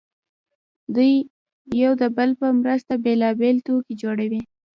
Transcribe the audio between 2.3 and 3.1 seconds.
په مرسته